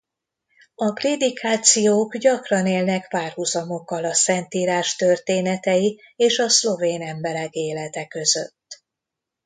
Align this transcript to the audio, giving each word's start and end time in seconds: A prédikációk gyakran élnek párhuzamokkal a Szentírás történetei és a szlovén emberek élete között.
A 0.75 0.91
prédikációk 0.91 2.17
gyakran 2.17 2.67
élnek 2.67 3.07
párhuzamokkal 3.07 4.05
a 4.05 4.13
Szentírás 4.13 4.95
történetei 4.95 6.01
és 6.15 6.39
a 6.39 6.49
szlovén 6.49 7.01
emberek 7.01 7.53
élete 7.53 8.07
között. 8.07 8.83